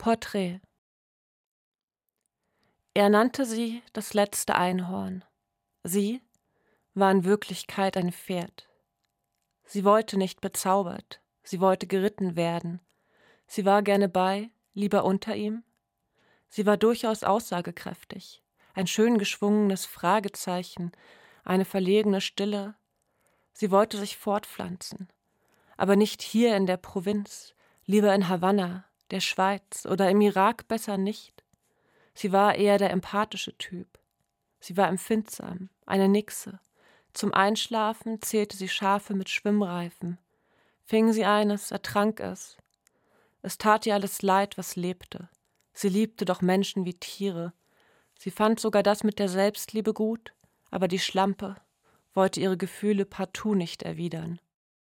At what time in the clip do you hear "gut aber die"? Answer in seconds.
49.94-50.98